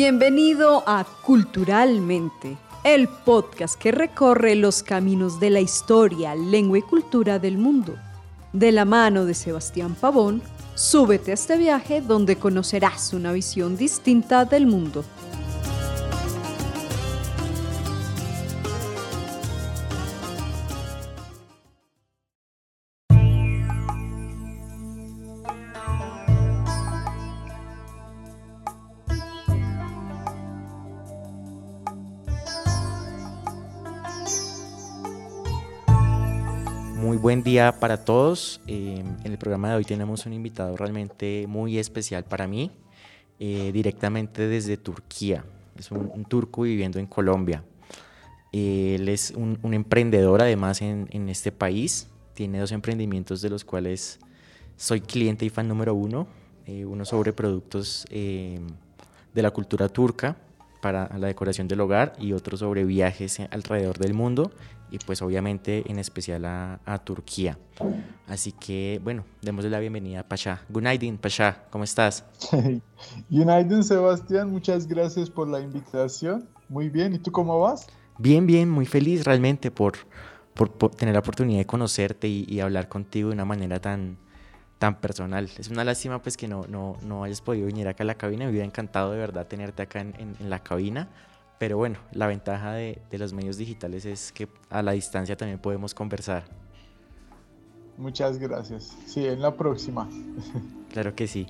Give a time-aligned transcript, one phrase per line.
[0.00, 7.40] Bienvenido a Culturalmente, el podcast que recorre los caminos de la historia, lengua y cultura
[7.40, 7.96] del mundo.
[8.52, 10.40] De la mano de Sebastián Pavón,
[10.76, 15.04] súbete a este viaje donde conocerás una visión distinta del mundo.
[37.20, 38.60] Buen día para todos.
[38.66, 42.70] Eh, en el programa de hoy tenemos un invitado realmente muy especial para mí,
[43.40, 45.44] eh, directamente desde Turquía.
[45.76, 47.64] Es un, turco viviendo en Colombia.
[48.52, 52.08] él es un, emprendedor además en, en, este país.
[52.34, 54.20] Tiene dos emprendimientos de los cuales
[54.76, 56.28] soy cliente y fan número uno.
[56.66, 58.62] Eh, uno sobre productos de
[59.34, 60.36] la cultura turca
[60.80, 64.52] para la decoración del hogar y otro sobre viajes alrededor del mundo
[64.90, 67.58] y pues obviamente en especial a, Turquía.
[68.26, 70.62] Así que bueno, démosle la bienvenida a Pasha.
[70.68, 72.24] Günaydin, Pasha, ¿cómo estás?
[73.30, 76.48] Günaydin, Sebastián, muchas gracias por la invitación.
[76.68, 77.86] Muy bien, ¿y tú cómo vas?
[78.18, 79.94] Bien, bien, muy feliz realmente por,
[80.54, 84.18] por, tener la oportunidad de conocerte y, hablar contigo de una manera tan,
[84.78, 85.50] tan personal.
[85.58, 88.44] Es una lástima pues que no, no, no hayas podido venir acá a la cabina.
[88.44, 91.08] Me hubiera encantado de verdad tenerte acá en, en la cabina
[91.58, 95.92] pero bueno, la ventaja de, los medios digitales es que a la distancia también podemos
[95.92, 96.44] conversar.
[97.96, 98.96] Muchas gracias.
[99.06, 100.08] Sí, en la próxima.
[100.88, 101.46] Claro que sí.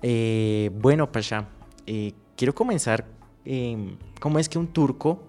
[0.00, 1.46] Eh, bueno, Pasha,
[1.86, 3.04] eh, quiero comenzar.
[3.44, 5.22] Em, ¿Cómo es que un turco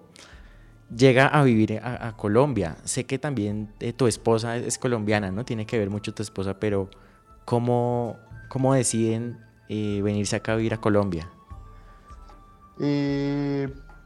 [0.96, 2.78] llega a vivir a, Colombia?
[2.84, 5.44] Sé que también eh, tu esposa es, colombiana, ¿no?
[5.44, 6.88] Tiene que ver mucho tu esposa, pero
[7.44, 8.16] ¿cómo,
[8.48, 9.38] cómo deciden
[9.68, 11.30] venirse acá a vivir a Colombia?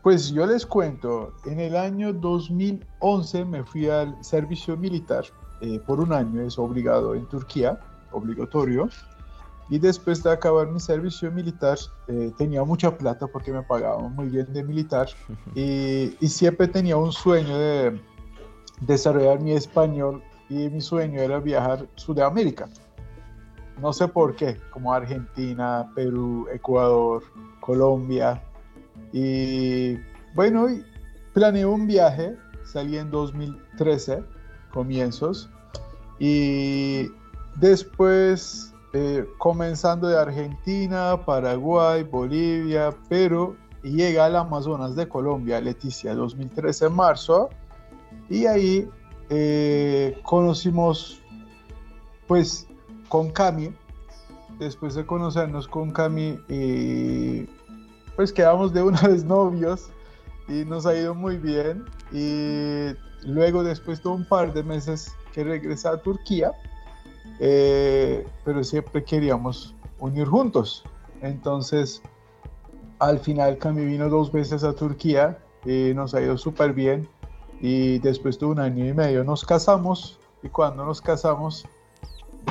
[0.06, 5.24] Pues yo les cuento, en el año 2011 me fui al servicio militar
[5.60, 7.80] eh, por un año, es obligado en Turquía,
[8.12, 8.88] obligatorio.
[9.68, 11.76] Y después de acabar mi servicio militar,
[12.06, 15.08] eh, tenía mucha plata porque me pagaban muy bien de militar.
[15.56, 18.00] Y, y, siempre tenía un sueño de
[18.82, 22.68] desarrollar mi español y mi sueño era viajar a Sudamérica.
[23.80, 27.22] No sé por qué, como Argentina, Perú, Ecuador,
[27.60, 28.42] Colombia.
[29.12, 29.96] Y
[30.34, 30.66] bueno,
[31.34, 34.22] planeé un viaje, salí en 2013,
[34.72, 35.50] comienzos,
[36.18, 37.10] y
[37.56, 46.86] después eh, comenzando de Argentina, Paraguay, Bolivia, pero llega al Amazonas de Colombia, Leticia, 2013
[46.86, 47.50] en marzo,
[48.30, 48.88] y ahí
[49.28, 51.20] eh, conocimos
[52.26, 52.66] pues
[53.08, 53.74] con Cami,
[54.58, 57.46] después de conocernos con Cami, y
[58.16, 59.90] pues quedamos de una vez novios
[60.48, 61.84] y nos ha ido muy bien.
[62.12, 62.94] Y
[63.24, 66.52] luego, después de un par de meses que regresé a Turquía,
[67.40, 70.84] eh, pero siempre queríamos unir juntos.
[71.20, 72.02] Entonces,
[72.98, 77.08] al final, Cami vino dos veces a Turquía y nos ha ido súper bien.
[77.60, 80.18] Y después de un año y medio nos casamos.
[80.42, 81.66] Y cuando nos casamos,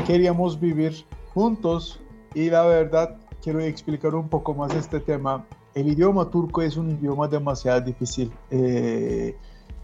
[0.05, 1.99] queríamos vivir juntos.
[2.33, 5.45] Y la verdad, quiero explicar un poco más este tema.
[5.73, 8.31] El idioma turco es un idioma demasiado difícil.
[8.49, 9.35] Eh,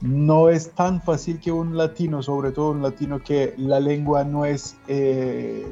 [0.02, 4.46] no es tan fácil que un latino, sobre todo un latino que la lengua no
[4.46, 5.66] es eh,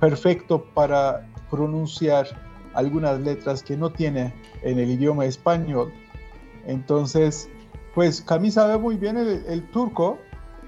[0.00, 2.26] perfecto para pronunciar
[2.74, 5.92] algunas letras que no tiene en el idioma español.
[6.66, 7.50] Entonces,
[7.94, 10.18] pues Cami sabe muy bien el, turco,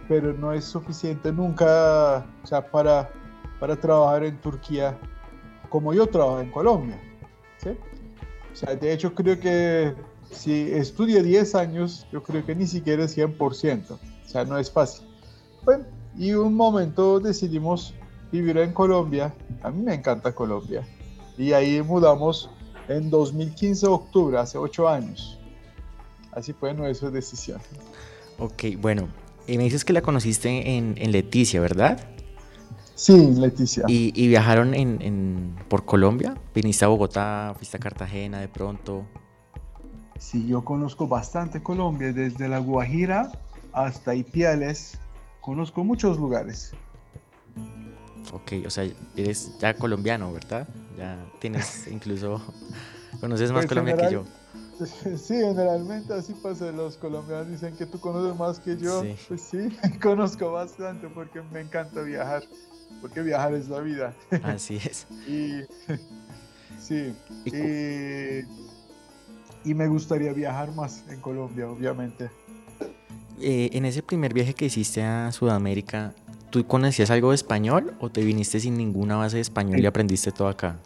[0.09, 2.26] pero no es suficiente nunca
[2.70, 3.10] para,
[3.60, 4.98] para trabajar en Turquía
[5.69, 7.00] como yo trabajo en Colombia.
[7.59, 7.70] ¿sí?
[8.53, 9.95] O sea, de hecho creo que
[10.30, 13.91] si estudia 10 años, yo creo que ni siquiera es 100%.
[13.91, 15.06] O sea, no es fácil.
[15.65, 15.84] Bueno,
[16.16, 17.95] y un momento decidimos
[18.30, 19.34] vivir en Colombia.
[19.62, 20.86] A mí me encanta Colombia.
[21.36, 22.50] Y ahí mudamos
[22.89, 25.41] en 2015, octubre, hace 8 años.
[26.33, 27.60] Así fue nuestra decisión.
[28.39, 29.09] Ok, bueno,
[29.47, 31.99] y me dices que la conociste en, en Leticia, ¿verdad?
[32.95, 33.85] Sí, Leticia.
[33.89, 36.35] ¿Y, viajaron en, por Colombia?
[36.55, 39.05] ¿Viniste a Bogotá, fuiste a Cartagena de pronto?
[40.19, 43.33] Sí, yo conozco bastante Colombia, desde La Guajira
[43.73, 44.99] hasta Ipiales.
[45.41, 46.73] Conozco muchos lugares.
[48.33, 50.69] Ok, o sea, eres ya colombiano, ¿verdad?
[50.97, 52.41] Ya tienes incluso,
[53.21, 54.25] conoces más pues, Colombia que yo.
[55.16, 56.71] Sí, generalmente así pasa.
[56.72, 59.03] Los colombianos dicen que tú conoces más que yo.
[59.28, 59.68] Pues sí,
[60.03, 62.42] conozco bastante porque me encanta viajar
[63.00, 64.15] porque viajar es la vida.
[64.42, 65.06] Así es.
[65.28, 65.60] y,
[66.78, 67.12] sí.
[69.65, 72.30] y me gustaría viajar más en Colombia, obviamente.
[73.41, 76.15] Eh, en ese primer viaje que hiciste a Sudamérica,
[76.50, 80.32] ¿tú conocías algo de español o te viniste sin ninguna base de español y aprendiste
[80.32, 80.78] todo acá?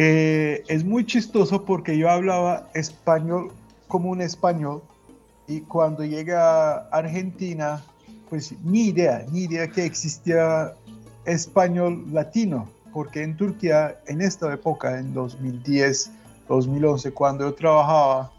[0.00, 3.50] Eh, es muy chistoso porque yo hablaba español
[3.88, 4.80] como un español
[5.48, 7.82] y cuando llegué a Argentina,
[8.30, 10.72] pues ni idea, ni idea que existía
[11.24, 16.12] español latino, porque en Turquía, en esta época, en 2010,
[16.48, 18.30] 2011, cuando yo trabajaba,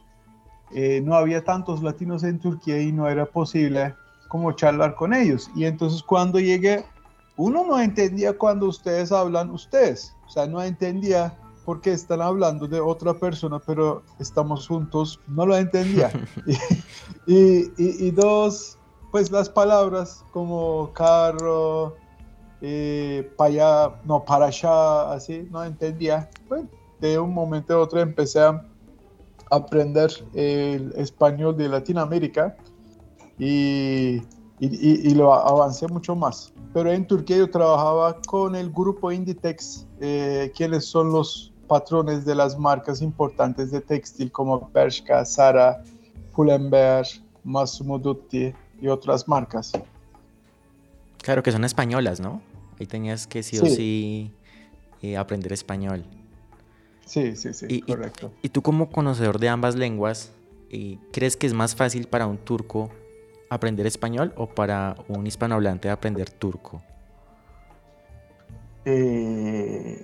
[0.72, 3.94] eh, no había tantos latinos en Turquía y no era posible
[4.30, 5.52] como charlar con ellos.
[5.58, 6.86] Y entonces cuando llegué,
[7.36, 11.36] uno no entendía cuando ustedes hablan ustedes, o sea, no entendía
[11.70, 16.10] por qué están hablando de otra persona, pero estamos juntos, no lo entendía.
[17.28, 18.80] y, y, dos,
[19.12, 21.96] pues las palabras como carro,
[22.62, 26.28] eh, para allá, no, para allá, así, no entendía.
[26.48, 26.68] Bueno,
[27.02, 28.66] de un momento a otro empecé a
[29.52, 32.58] aprender el español de Latinoamérica
[33.38, 34.24] y,
[34.60, 36.52] y, lo avancé mucho más.
[36.74, 42.36] Pero en Turquía yo trabajaba con el grupo Inditex, eh, quienes son los patrones de
[42.36, 45.82] las marcas importantes de textil como Bershka, Zara,
[46.36, 47.06] Pull&Bear,
[47.44, 49.72] Massimo Dutti y otras marcas.
[51.22, 52.42] Claro que son españolas, ¿no?
[52.80, 54.34] Ahí tenías que sí, o sí
[55.02, 56.04] eh, aprender español.
[57.06, 58.32] Sí, sí, sí, correcto.
[58.42, 60.32] Y, tú como conocedor de ambas lenguas,
[60.72, 62.90] eh, ¿crees que es más fácil para un turco
[63.50, 66.82] aprender español o para un hispanohablante aprender turco?
[68.86, 70.02] Eh,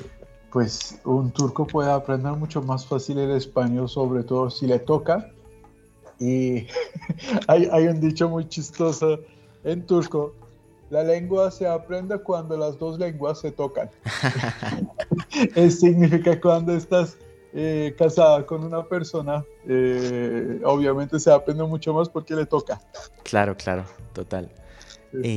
[0.55, 5.29] pues un turco puede aprender mucho más fácil el español, sobre todo si le toca.
[6.17, 6.65] Y
[7.47, 9.19] hay, hay un dicho muy chistoso
[9.65, 10.33] en turco
[10.89, 13.89] la lengua se aprende cuando las dos lenguas se tocan.
[15.55, 17.17] Eso significa cuando estás
[17.53, 22.79] eh, casada con una persona, eh, obviamente se aprende mucho más porque le toca.
[23.23, 24.49] Claro, claro, total.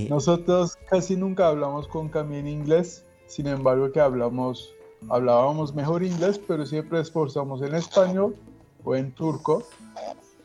[0.09, 4.75] Nosotros casi nunca hablamos con Cami en inglés, sin embargo que hablamos,
[5.09, 8.37] hablábamos mejor inglés, pero siempre esforzamos en español
[8.85, 9.65] o en turco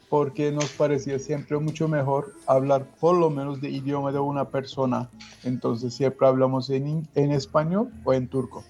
[0.09, 5.09] porque nos parecía siempre mucho mejor hablar por lo menos de idioma de una persona.
[5.44, 8.63] Entonces siempre hablamos en, en español o en turco.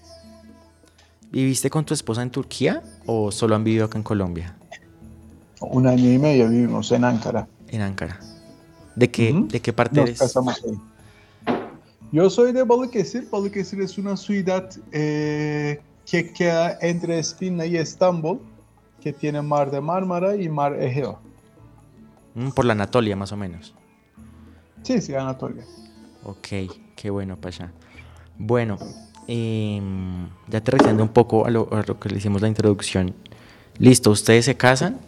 [1.30, 4.56] ¿Viviste con tu esposa en Turquía o solo han vivido acá en Colombia?
[5.60, 7.46] Un año y medio vivimos en Ankara.
[7.68, 8.20] En Ankara.
[8.94, 10.20] ¿De qué, ¿de qué parte eres?
[12.14, 13.28] Yo soy de Balıkesir.
[13.28, 18.38] Balıkesir es una ciudad eh, que queda entre Espina y Estambul,
[19.00, 21.18] que tiene mar de Mármara y mar Egeo.
[22.36, 23.74] Mm, por la Anatolia, más o menos.
[24.84, 25.64] Sí, sí, Anatolia.
[26.22, 27.72] Ok, qué bueno, Pasha.
[28.38, 28.78] Bueno,
[29.26, 31.68] em, ya aterrizando un poco a lo,
[31.98, 33.12] que le hicimos la introducción.
[33.78, 35.00] Listo, ustedes se casan,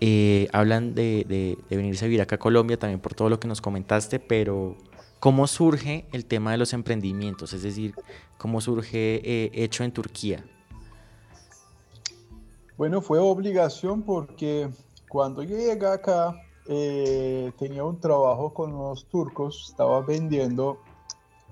[0.00, 3.46] eh, hablan de, de, venirse a vivir acá a Colombia también por todo lo que
[3.46, 4.76] nos comentaste, pero
[5.24, 7.54] ¿cómo surge el tema de los emprendimientos?
[7.54, 7.94] Es decir,
[8.36, 10.44] ¿cómo surge eh, hecho en Turquía?
[12.76, 14.68] Bueno, fue obligación porque
[15.08, 20.78] cuando yo llegué acá, eh, tenía un trabajo con unos turcos, estaba vendiendo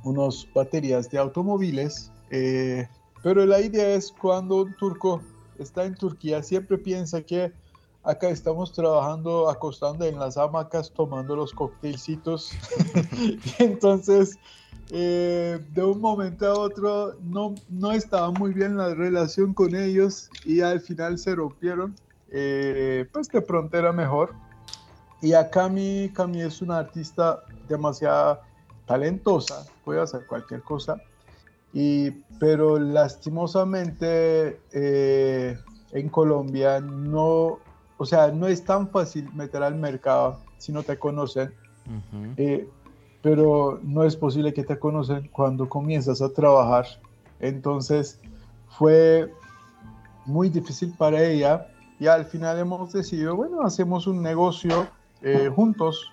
[0.05, 2.87] unas baterías de automóviles, eh,
[3.23, 5.23] pero la idea es cuando un turco
[5.59, 7.55] está en Turquía, siempre piensa que
[8.03, 12.53] acá estamos trabajando, acostando en las hamacas, tomando los coctelcitos.
[13.59, 14.39] entonces,
[14.91, 20.29] eh, de un momento a otro, no, no estaba muy bien la relación con ellos
[20.45, 21.95] y al final se rompieron.
[22.31, 24.35] Eh, pues de pronto era mejor.
[25.21, 28.41] Y a Cami, Cami es una artista demasiado
[28.87, 31.01] talentosa, puede hacer cualquier cosa,
[31.73, 35.57] y, pero lastimosamente eh,
[35.93, 37.61] en Colombia no,
[38.03, 41.55] o sea, no es tan fácil meter al mercado si no te conocen,
[42.37, 42.69] eh,
[43.23, 46.85] pero no es posible que te conocen cuando comienzas a trabajar.
[47.39, 48.19] Entonces
[48.71, 49.33] fue
[50.27, 51.69] muy difícil para ella
[52.01, 54.89] y al final hemos decidido, bueno, hacemos un negocio
[55.23, 56.11] eh, juntos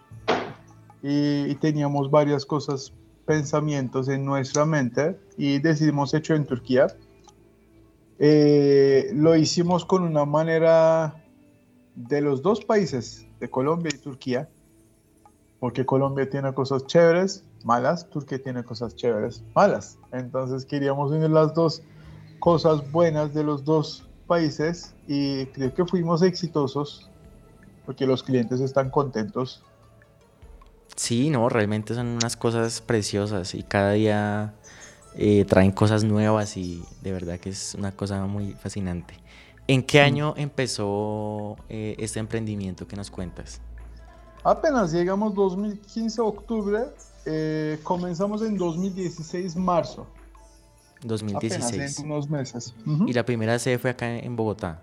[1.01, 2.93] y, teníamos varias cosas,
[3.25, 6.86] pensamientos en nuestra mente y decidimos hecho en Turquía.
[8.19, 11.19] Eh, lo hicimos con una manera
[12.08, 14.50] de los dos países, de Colombia y Turquía,
[15.60, 19.98] porque Colombia tiene cosas chéveres, malas, Turquía tiene cosas chéveres, malas.
[20.13, 21.84] Entonces queríamos unir las dos
[22.39, 27.10] cosas buenas de los dos países y creo que fuimos exitosos
[27.86, 29.62] porque los clientes están contentos.
[30.96, 34.53] Sí, no, realmente son unas cosas preciosas y cada día
[35.15, 39.15] eh, traen cosas nuevas y de verdad que es una cosa muy fascinante.
[39.70, 43.62] ¿En qué año empezó eh, este emprendimiento que nos cuentas?
[44.44, 46.86] Apenas llegamos 2015 octubre,
[47.28, 50.08] eh, comenzamos en 2016 marzo.
[51.04, 51.64] 2016.
[51.68, 52.74] Apenas en unos meses.
[53.06, 54.82] ¿Y la primera sede fue acá en Bogotá?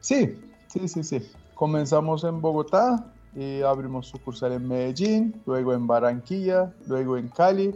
[0.00, 1.26] Sí, sí, sí, sí.
[1.54, 7.74] Comenzamos en Bogotá y abrimos sucursal en Medellín, luego en Barranquilla, luego en Cali.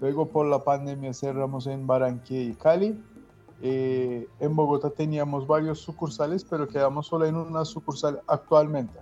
[0.00, 3.00] Luego por la pandemia cerramos en Barranquilla y Cali.
[3.62, 8.98] Eh, en Bogotá teníamos varios sucursales, pero quedamos solo en una sucursal actualmente.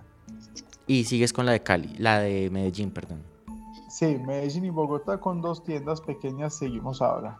[0.87, 3.21] Y sigues con la de Cali, la de Medellín, perdón.
[3.89, 7.39] Sí, Medellín y Bogotá con dos tiendas pequeñas seguimos ahora.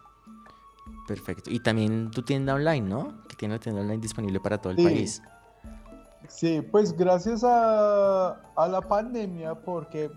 [1.06, 1.50] Perfecto.
[1.50, 3.22] Y también tu tienda online, ¿no?
[3.28, 5.22] Que tiene la tienda online disponible para todo el país.
[6.28, 10.10] Sí, pues gracias a, a, la pandemia, porque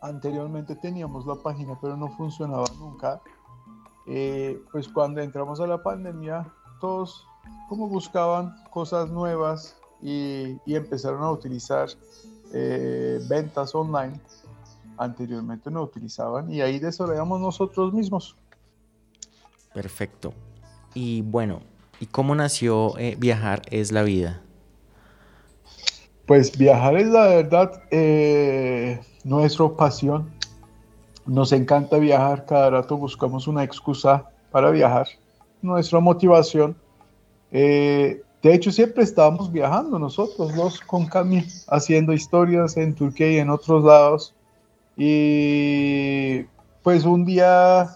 [0.00, 3.20] anteriormente teníamos la página, pero no funcionaba nunca.
[4.12, 7.24] Eh, pues cuando entramos a la pandemia, todos
[7.68, 11.88] como buscaban cosas nuevas y, y empezaron a utilizar
[12.52, 14.20] eh, ventas online.
[14.98, 18.36] Anteriormente no utilizaban y ahí desarrollamos nosotros mismos.
[19.72, 20.34] Perfecto.
[20.94, 21.60] Y bueno,
[22.00, 24.42] ¿y cómo nació eh, Viajar es la vida?
[26.26, 30.30] Pues viajar es la verdad eh, nuestra pasión.
[31.30, 35.06] Nos encanta viajar, cada rato buscamos una excusa para viajar.
[35.62, 36.74] Nuestra motivación.
[37.52, 43.36] Eh, de hecho, siempre estábamos viajando nosotros dos con Cami, haciendo historias en Turquía y
[43.36, 44.34] en otros lados.
[44.96, 46.46] Y
[46.82, 47.88] pues un día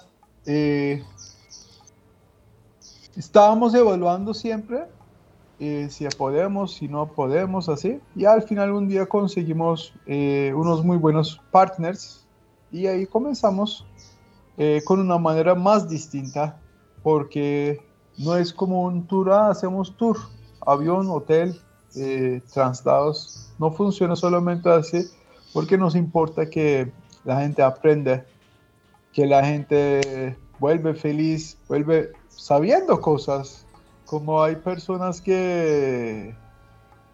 [0.47, 1.03] eh,
[3.17, 4.85] estábamos evaluando siempre
[5.59, 7.99] eh, si podemos, si no podemos, así.
[8.15, 12.24] Y al final un día conseguimos unos muy buenos partners
[12.75, 13.87] y ahí comenzamos
[14.59, 16.61] eh, con una manera más distinta
[17.05, 17.81] porque
[18.19, 20.17] no es como un tour, ah, hacemos tour,
[20.67, 21.61] avión, hotel,
[22.53, 23.53] traslados.
[23.61, 25.07] No funciona solamente así
[25.53, 26.91] porque nos importa que
[27.25, 28.27] la gente aprenda,
[29.13, 33.65] que la gente vuelve feliz, vuelve sabiendo cosas
[34.05, 36.35] como hay personas que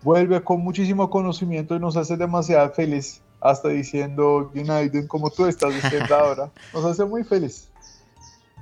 [0.03, 5.75] vuelve con muchísimo conocimiento y nos hace demasiado feliz, hasta diciendo United como tú estás
[5.75, 7.69] diciendo ahora, nos hace muy feliz.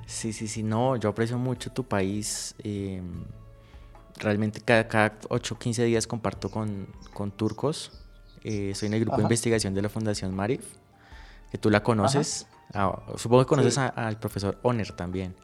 [0.05, 2.55] Sí, sí, sí, no, yo aprecio mucho tu país.
[2.63, 3.23] Em,
[4.17, 7.91] realmente cada, cada 8 o 15 días comparto con, con turcos.
[8.43, 10.65] Eh, soy en el grupo de investigación de la Fundación Marif,
[11.51, 12.47] que tú la conoces.
[12.73, 15.35] Ah, supongo que conoces al profesor Oner también.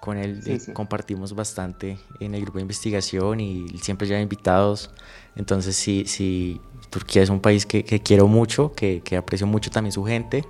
[0.00, 4.90] Con él eh, compartimos bastante en el grupo de investigación y siempre ya invitados.
[5.36, 9.92] Entonces sí, sí, Turquía es un país que, quiero mucho, que, que, aprecio mucho también
[9.92, 10.44] su gente,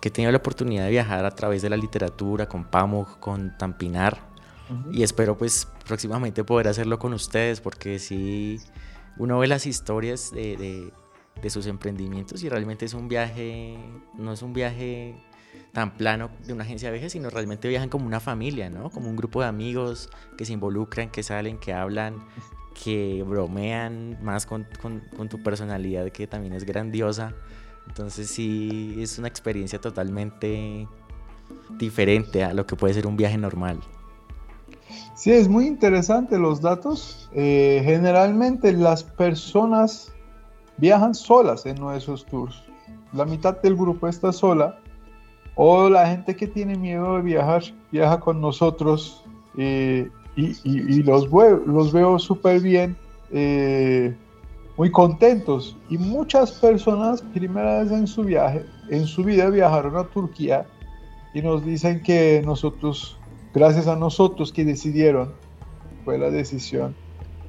[0.00, 3.56] que he tenido la oportunidad de viajar a través de la literatura, con Pamuk, con
[3.58, 4.28] Tampinar.
[4.92, 8.60] Y espero pues próximamente poder hacerlo con ustedes, porque sí,
[9.16, 10.92] uno ve las historias de, de,
[11.40, 13.78] de sus emprendimientos y realmente es un viaje,
[14.14, 15.16] no es un viaje
[15.72, 18.90] tan plano de una agencia de viajes, sino realmente viajan como una familia, ¿no?
[18.90, 22.16] Como un grupo de amigos que se involucran, que salen, que hablan,
[22.82, 27.34] que bromean más con, con, tu personalidad que también es grandiosa.
[27.86, 30.86] Entonces sí, es una experiencia totalmente
[31.70, 33.80] diferente a lo que puede ser un viaje normal.
[35.14, 37.28] Sí, es muy interesante los datos.
[37.32, 40.12] Eh, generalmente las personas
[40.76, 42.62] viajan solas en nuestros tours.
[43.12, 44.78] La mitad del grupo está sola
[45.56, 49.24] o la gente que tiene miedo de viajar, viaja con nosotros
[49.56, 50.08] eh,
[50.38, 51.30] y, los,
[51.92, 52.96] veo, súper bien,
[53.32, 54.14] eh,
[54.76, 55.76] muy contentos.
[55.90, 60.66] Y muchas personas, primera vez en su viaje, en su vida viajaron a Turquía
[61.34, 63.18] y nos dicen que nosotros,
[63.52, 65.32] gracias a nosotros que decidieron,
[66.04, 66.94] fue la decisión.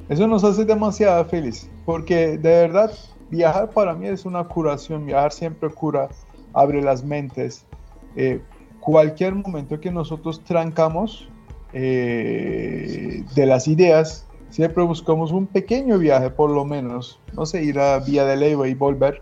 [0.10, 2.92] Eso nos hace demasiado feliz, porque de verdad
[3.30, 6.10] viajar para mí es una curación, viajar siempre cura,
[6.54, 7.66] abre las mentes,
[8.16, 8.42] eh,
[8.80, 11.30] cualquier momento que nosotros trancamos
[11.74, 17.80] eh, de las ideas, siempre buscamos un pequeño viaje por lo menos, no sé, ir
[17.80, 19.22] a Vía de Leyva y volver,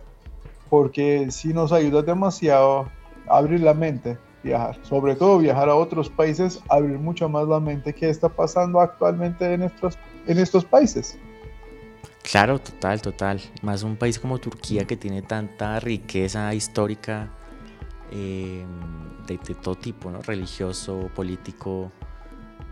[0.69, 2.89] porque si nos ayuda demasiado
[3.27, 7.93] abrir la mente, viajar, sobre todo viajar a otros países, abrir mucho más la mente
[7.93, 11.17] que está pasando actualmente en estos, en estos países.
[12.29, 13.41] Claro, total, total.
[13.61, 17.31] Más un país como Turquía que tiene tanta riqueza histórica
[18.11, 18.65] Em,
[19.25, 20.21] de, todo tipo, ¿no?
[20.21, 21.91] religioso, político,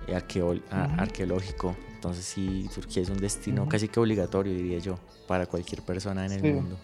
[0.08, 1.76] eh, arqueológico.
[1.94, 6.32] Entonces sí, Turquía es un destino casi que obligatorio, diría yo, para cualquier persona en
[6.34, 6.78] el mundo.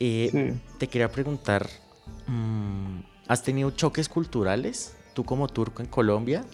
[0.00, 1.66] Eh, te quería preguntar,
[2.26, 4.94] mm, ¿has tenido choques culturales?
[5.14, 6.44] Tú como turco en Colombia.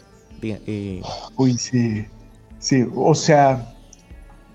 [0.42, 1.02] Eh,
[1.36, 2.06] Uy, sí.
[2.58, 3.74] Sí, o sea,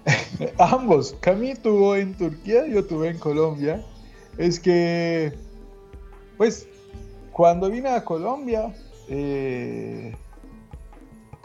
[0.59, 1.15] ambos.
[1.19, 3.83] Cami tuvo en Turquía, yo tuve en Colombia.
[4.37, 5.33] Es que,
[6.37, 6.67] pues,
[7.31, 8.73] cuando vine a Colombia,
[9.09, 10.15] eh,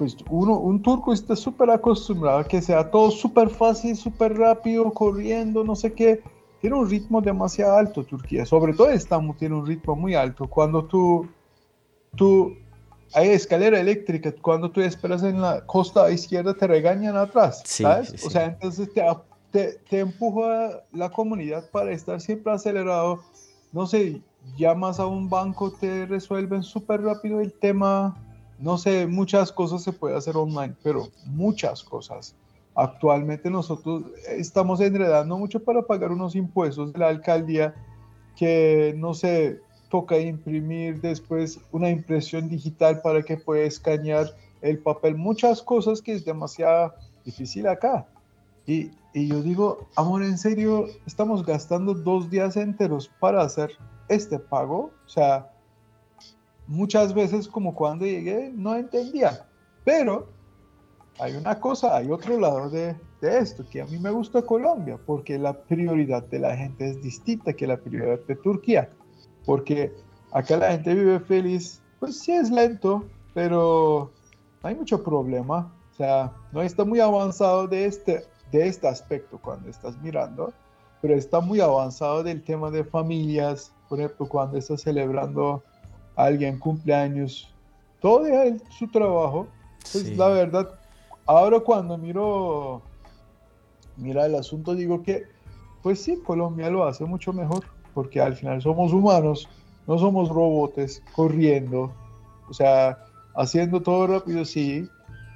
[0.00, 4.90] pues uno, un turco está súper acostumbrado a que sea todo súper fácil, súper rápido,
[4.94, 6.22] corriendo, no sé qué.
[6.62, 10.48] Tiene un ritmo demasiado alto Turquía, sobre todo Estambul tiene un ritmo muy alto.
[10.48, 11.28] Cuando tú,
[12.16, 12.56] tú
[13.12, 18.24] hay escalera eléctrica, cuando tú esperas en la costa izquierda te regañan atrás, ¿sabes?
[18.24, 18.88] O sea, entonces
[19.52, 23.20] te, te, empuja la comunidad para estar siempre acelerado.
[23.70, 24.22] No sé,
[24.56, 28.16] llamas a un banco, te resuelven súper rápido el tema.
[28.60, 32.34] No sé, muchas cosas se puede hacer online, pero muchas cosas.
[32.74, 37.74] Actualmente nosotros estamos enredando mucho para pagar unos impuestos de la alcaldía
[38.36, 45.16] que, no sé, toca imprimir después una impresión digital para que pueda escanear el papel,
[45.16, 48.06] muchas cosas que es demasiado difícil acá.
[48.66, 53.70] Y, y, yo digo, amor, en serio, estamos gastando dos días enteros para hacer
[54.08, 54.90] este pago.
[55.06, 55.49] O sea,
[56.70, 59.46] muchas veces como cuando llegué no entendía.
[59.84, 60.28] Pero
[61.18, 65.38] hay una cosa, hay otro lado de, esto, que a mí me gusta Colombia, porque
[65.38, 68.88] la prioridad de la gente es distinta que la prioridad de Turquía
[69.44, 69.92] porque
[70.32, 74.10] acá la gente vive feliz, pues sí es lento, pero
[74.62, 79.68] hay mucho problema, o sea, no está muy avanzado de este, de este aspecto cuando
[79.68, 80.52] estás mirando,
[81.02, 85.62] pero está muy avanzado del tema de familias, por ejemplo, cuando estás celebrando
[86.24, 87.52] alguien cumpleaños,
[88.00, 89.46] todo deja su trabajo,
[89.92, 90.78] pues la verdad,
[91.26, 92.82] ahora cuando miro,
[93.96, 95.24] mira el asunto, digo que,
[95.82, 99.48] pues sí, Colombia lo hace mucho mejor porque al final somos humanos,
[99.86, 101.92] no somos robots corriendo,
[102.48, 102.98] o sea,
[103.34, 104.88] haciendo todo rápido, sí,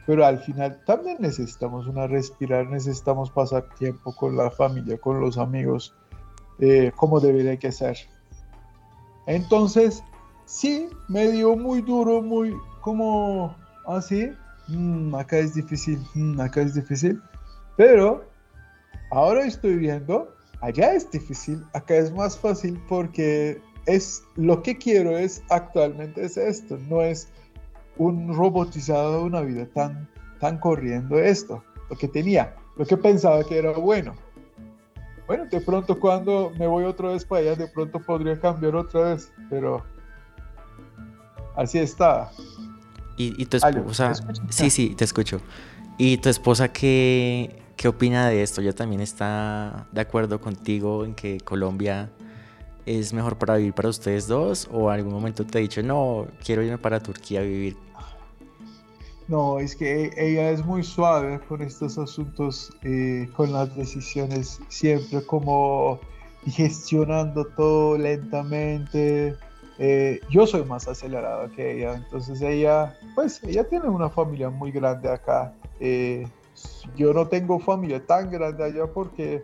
[0.06, 5.38] pero al final también necesitamos una respirar, necesitamos pasar tiempo con la familia, con los
[5.38, 5.94] amigos,
[6.58, 7.96] eh, como debería que ser.
[9.26, 10.04] Entonces,
[10.46, 14.30] sí, me dio muy duro, muy como así,
[14.68, 17.20] mm, acá es difícil, mm, acá es difícil,
[17.76, 18.24] pero
[19.10, 25.16] ahora estoy viendo allá es difícil, acá es más fácil porque es lo que quiero
[25.16, 27.28] es actualmente es esto, no es
[27.96, 30.08] un robotizado una vida tan,
[30.40, 34.14] tan corriendo esto, lo que tenía, lo que pensaba que era bueno.
[35.26, 39.10] Bueno, de pronto cuando me voy otra vez para allá, de pronto podría cambiar otra
[39.10, 39.82] vez, pero
[41.56, 42.30] así está.
[43.16, 44.12] ¿Y, tu esposa?
[44.50, 45.40] Sí, sí, te escucho.
[45.98, 48.62] ¿Y tu esposa qué, ¿Qué opina de esto?
[48.62, 52.10] ¿Ya también está de acuerdo contigo en que Colombia
[52.86, 54.68] es mejor para vivir para ustedes dos?
[54.72, 57.76] ¿O algún momento te ha dicho, no, quiero irme para Turquía a vivir?
[59.26, 65.24] No, es que ella es muy suave con estos asuntos, eh, con las decisiones, siempre
[65.24, 65.98] como
[66.46, 69.36] gestionando todo lentamente.
[69.78, 74.70] Eh, yo soy más acelerado que ella, entonces ella, pues ella tiene una familia muy
[74.70, 75.52] grande acá.
[75.80, 76.26] Eh,
[76.96, 79.42] yo no tengo familia tan grande allá porque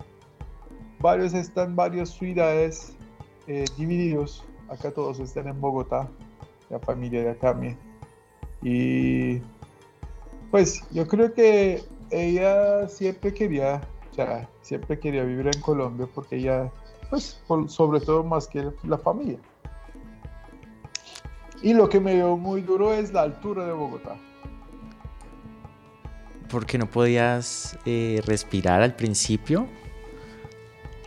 [1.01, 2.95] varios están en varias ciudades
[3.49, 4.45] eh, divididos.
[4.69, 6.09] Acá todos están en Bogotá,
[6.69, 7.59] la familia de acá.
[8.63, 9.41] Y
[10.53, 13.81] pues yo creo que ella siempre quería,
[14.13, 16.71] o sea, siempre quería vivir en Colombia porque ella,
[17.09, 19.39] pues sobre todo más que la familia.
[21.63, 24.17] Y lo que me dio muy duro es la altura de Bogotá
[26.51, 29.67] porque no podías eh, respirar al principio.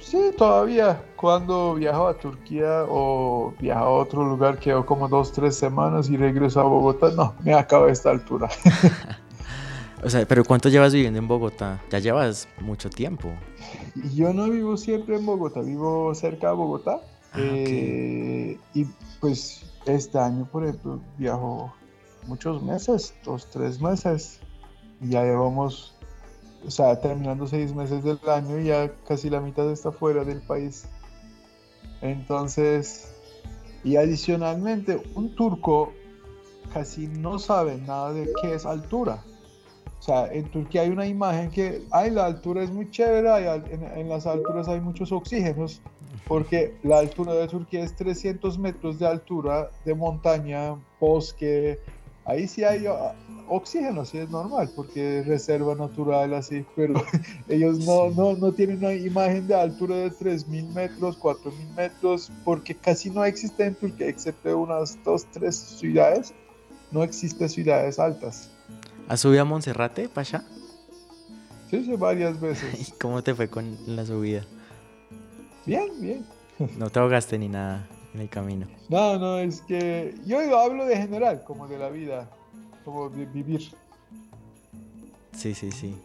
[0.02, 1.04] Sí, todavía.
[1.16, 6.18] Cuando viajaba a Turquía o viajaba a otro lugar, quedo como dos, tres semanas y
[6.18, 7.12] regreso a Bogotá.
[7.12, 8.50] No, me acaba esta altura.
[10.04, 11.82] o sea, pero ¿cuánto llevas viviendo en Bogotá?
[11.89, 13.30] Ya llevas mucho tiempo.
[14.13, 17.00] Yo no vivo siempre en Bogotá, vivo cerca de Bogotá.
[17.34, 18.86] Ah, eh, y
[19.20, 21.74] pues este año, por ejemplo, viajo
[22.28, 24.39] muchos meses, dos, tres meses
[25.10, 25.93] ya llevamos,
[26.65, 30.41] o sea, terminando seis meses del año y ya casi la mitad está fuera del
[30.41, 30.86] país.
[32.02, 33.13] Entonces,
[33.84, 35.91] y adicionalmente, un turco
[36.74, 39.24] casi no sabe nada de qué es altura.
[40.04, 43.30] O sea, en Turquía hay una imagen que, ay, la altura es muy chévere,
[43.72, 45.82] en, en, las alturas hay muchos oxígenos,
[46.28, 51.80] porque la altura de Turquía es 300 metros de altura de montaña, bosque,
[52.26, 53.16] ahí sí hay ah,
[53.48, 56.96] oxígeno, sí es normal, porque es reserva natural así, pero
[57.48, 62.76] ellos no, no, no tienen una imagen de altura de 3.000 metros, 4.000 metros, porque
[62.76, 66.34] casi no existe en Turquía, excepto unas dos, tres ciudades,
[66.92, 68.53] no existen ciudades altas.
[69.08, 70.44] ¿Has subido a Monserrate, Pasha?
[71.70, 72.89] Sí, sí, varias veces.
[72.89, 74.46] ¿Y cómo te fue con la subida?
[75.66, 76.26] Bien, bien.
[76.78, 78.68] No te ahogaste ni nada en el camino.
[78.89, 82.30] No, no, es que yo hablo de general, como de la vida,
[82.86, 83.62] como de vivir.
[85.36, 85.96] Sí, sí, sí.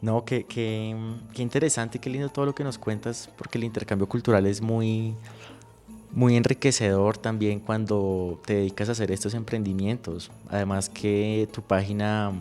[0.00, 0.96] No, qué, qué,
[1.34, 5.14] qué interesante, qué lindo todo lo que nos cuentas, porque el intercambio cultural es muy,
[6.18, 10.32] muy enriquecedor también cuando te dedicas a hacer estos emprendimientos.
[10.50, 12.32] Además que tu página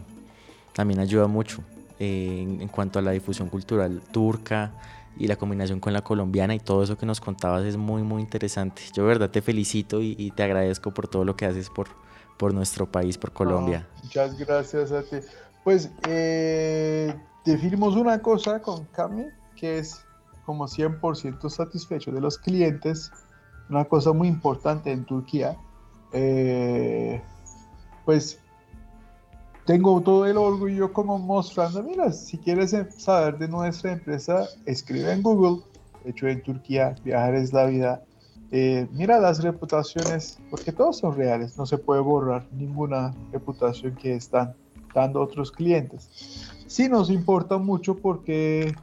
[0.73, 1.59] también ayuda mucho
[1.99, 4.71] eh, en, cuanto a la difusión cultural turca
[5.15, 8.23] y la combinación con la colombiana y todo eso que nos contabas es muy, muy
[8.23, 8.81] interesante.
[8.95, 11.87] Yo de verdad te felicito y, y te agradezco por todo lo que haces por,
[12.37, 13.87] por nuestro país, por Colombia.
[14.01, 15.17] Muchas gracias a ti.
[15.63, 17.13] Pues eh,
[17.45, 20.03] definimos una cosa con Cami que es
[20.47, 23.11] como 100% satisfecho de los clientes,
[23.69, 25.57] una cosa muy importante en Turquía.
[26.13, 27.21] Eh,
[28.05, 28.39] pues
[29.65, 35.21] tengo todo el orgullo como mostrando, mira, si quieres saber de nuestra empresa, escribe en
[35.21, 35.61] Google,
[36.05, 38.01] hecho en Turquía, viajar es la vida.
[38.51, 44.15] Eh, mira las reputaciones, porque todos son reales, no se puede borrar ninguna reputación que
[44.15, 44.55] están
[44.93, 46.09] dando otros clientes.
[46.67, 48.73] Sí nos importa mucho porque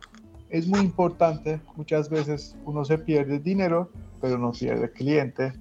[0.51, 3.89] es muy importante, muchas veces uno se pierde dinero,
[4.21, 5.53] pero no pierde cliente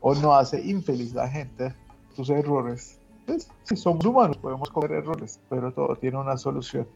[0.00, 1.74] o no hace infeliz la gente,
[2.14, 6.88] tus errores pues, si somos humanos, podemos cometer errores, pero todo tiene una solución.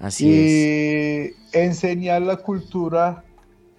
[0.00, 1.34] Así y es.
[1.52, 3.22] enseñar la cultura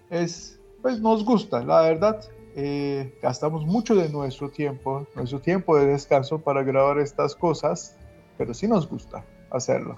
[0.09, 2.23] es, pues nos gusta, la verdad.
[2.55, 7.97] Eh, gastamos mucho de nuestro tiempo, nuestro tiempo de descanso para grabar estas cosas,
[8.37, 9.97] pero sí nos gusta hacerlo.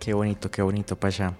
[0.00, 1.36] Qué bonito, qué bonito, Pasha.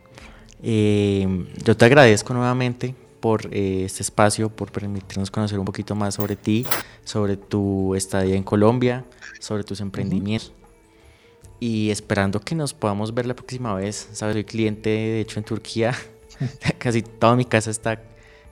[0.62, 2.94] Eh, yo te agradezco nuevamente
[3.26, 6.64] por eh, este espacio, por permitirnos conocer un poquito más sobre ti,
[7.02, 9.04] sobre tu estadía en Colombia,
[9.40, 10.50] sobre tus emprendimientos.
[10.50, 11.56] Uh -huh.
[11.58, 14.10] Y esperando que nos podamos ver la próxima vez.
[14.12, 15.92] Sabes, soy cliente, de hecho, en Turquía.
[16.78, 18.00] Casi toda mi casa está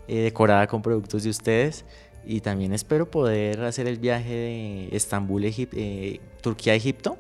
[0.09, 1.85] eh, decorada con productos de ustedes.
[2.27, 7.17] Y también espero poder hacer el viaje de Estambul, Egip eh, Turquía, Egipto,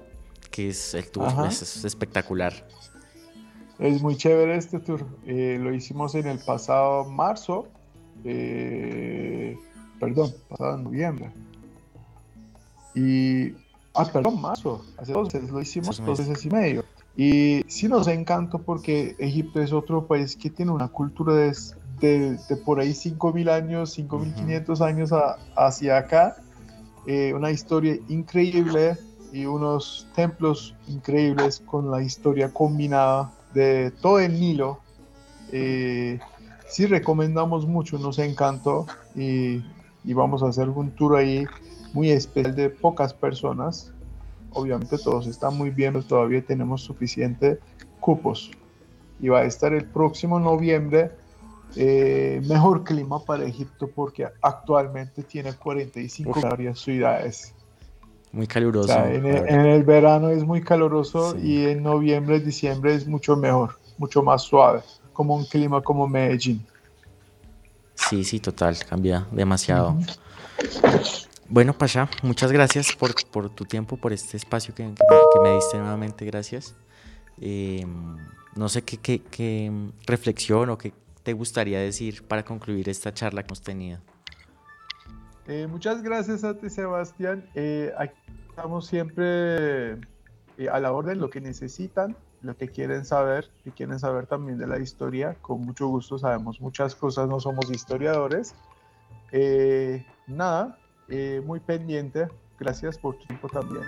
[0.50, 2.66] que es el tour, es, es espectacular.
[3.78, 5.04] Es muy chévere este tour.
[5.26, 7.66] Eh, lo hicimos en el pasado marzo.
[8.24, 9.56] Eh,
[9.98, 11.30] perdón, pasado noviembre.
[12.94, 13.52] Y.
[13.94, 14.84] Ah, perdón, marzo.
[14.96, 16.84] Hace dos meses lo hicimos, dos meses y medio.
[17.16, 21.56] Y sí nos encantó porque Egipto es otro país que tiene una cultura de,
[22.00, 24.84] de, de por ahí 5.000 años, 5.500 uh -huh.
[24.84, 26.36] años a, hacia acá.
[27.06, 28.96] Eh, una historia increíble
[29.32, 34.80] y unos templos increíbles con la historia combinada de todo el Nilo.
[35.52, 36.18] Eh,
[36.68, 39.62] sí recomendamos mucho, nos encantó y,
[40.04, 41.46] y, vamos a hacer un tour ahí
[41.92, 43.92] muy especial de pocas personas.
[44.50, 47.58] Obviamente todos están muy bien, pero todavía tenemos suficiente
[48.00, 48.50] cupos.
[49.20, 51.12] Y va a estar el próximo noviembre.
[51.76, 57.54] Eh, mejor clima para Egipto porque actualmente tiene 45 varias ciudades.
[58.34, 58.92] Muy caluroso.
[58.92, 61.38] O sea, en, el, en, el, verano es muy caluroso sí.
[61.40, 66.66] y en noviembre, diciembre es mucho mejor, mucho más suave, como un clima como Medellín.
[67.94, 69.90] Sí, sí, total, cambia demasiado.
[69.90, 71.28] Uh -huh.
[71.48, 75.40] Bueno, Pasha, muchas gracias por, por, tu tiempo, por este espacio que, que, me, que
[75.40, 76.74] me, diste nuevamente, gracias.
[77.40, 77.86] Eh,
[78.56, 79.70] no sé qué, qué, qué
[80.08, 80.92] reflexión o qué
[81.22, 84.00] te gustaría decir para concluir esta charla que hemos tenido.
[85.46, 87.48] Eh, muchas gracias a ti, Sebastián.
[87.54, 88.14] Eh, aquí
[88.48, 89.92] estamos siempre
[90.56, 94.58] eh, a la orden, lo que necesitan, lo que quieren saber, y quieren saber también
[94.58, 95.36] de la historia.
[95.42, 98.54] Con mucho gusto sabemos muchas cosas, no somos historiadores.
[99.32, 100.78] Eh, nada,
[101.08, 102.28] eh, muy pendiente.
[102.58, 103.82] Gracias por tu tiempo también.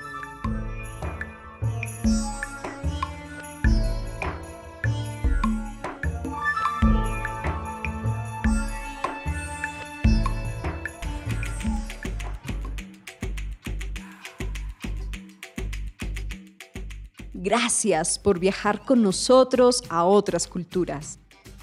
[17.47, 21.21] Gracias por viajar con nosotros a otras culturas.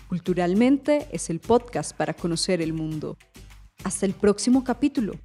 [0.07, 3.17] Culturalmente es el podcast para conocer el mundo.
[3.83, 5.15] Hasta el próximo capítulo.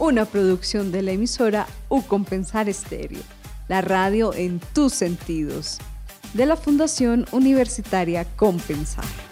[0.00, 3.22] Una producción de la emisora U Compensar Estéreo,
[3.68, 5.78] la radio en tus sentidos,
[6.34, 9.29] de la Fundación Universitaria Compensar.